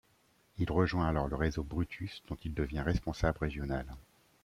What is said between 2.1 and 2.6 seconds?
dont il